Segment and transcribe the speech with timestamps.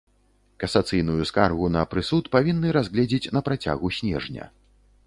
[0.61, 4.51] Касацыйную скаргу на прысуд павінны разгледзець на працягу снежня.